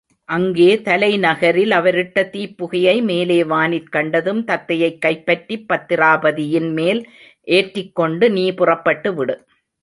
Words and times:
அங்கே 0.29 0.75
தலைநகரில் 0.77 1.71
அவரிட்ட 1.71 2.23
தீப்புகையை 2.31 3.03
மேலே 3.03 3.43
வானிற் 3.43 3.89
கண்டதும் 3.89 4.41
தத்தையைக் 4.47 4.97
கைப்பற்றிப் 4.97 5.67
பத்திராபதியின்மேல் 5.69 7.01
ஏற்றிக்கொண்டு 7.47 8.31
நீ 8.31 8.51
புறப்பட்டுவிடு. 8.51 9.37